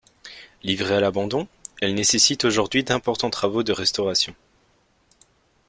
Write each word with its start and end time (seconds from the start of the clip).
Livrée 0.63 0.95
à 0.95 0.99
l’abandon, 0.99 1.47
elle 1.79 1.93
nécessite 1.93 2.43
aujourd’hui 2.45 2.83
d’importants 2.83 3.29
travaux 3.29 3.61
de 3.61 3.71
restauration. 3.71 4.33